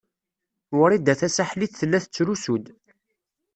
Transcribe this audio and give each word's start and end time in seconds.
Wrida 0.79 1.13
Tasaḥlit 1.19 1.77
tella 1.79 1.99
tettrusu-d. 2.03 2.65